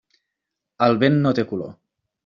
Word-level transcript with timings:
El 0.87 0.97
vent 1.05 1.21
no 1.27 1.37
té 1.41 1.49
color. 1.55 1.73